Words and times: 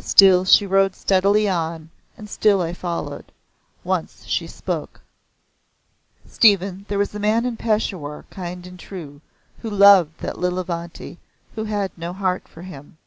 Still 0.00 0.44
she 0.44 0.66
rode 0.66 0.96
steadily 0.96 1.48
on, 1.48 1.90
and 2.16 2.28
still 2.28 2.60
I 2.60 2.72
followed. 2.72 3.30
Once 3.84 4.24
she 4.26 4.48
spoke. 4.48 5.02
"Stephen, 6.26 6.84
there 6.88 6.98
was 6.98 7.14
a 7.14 7.20
man 7.20 7.46
in 7.46 7.56
Peshawar, 7.56 8.24
kind 8.28 8.66
and 8.66 8.76
true, 8.76 9.20
who 9.62 9.70
loved 9.70 10.18
that 10.18 10.34
Lilavanti 10.36 11.18
who 11.54 11.62
had 11.66 11.92
no 11.96 12.12
heart 12.12 12.48
for 12.48 12.62
him. 12.62 12.98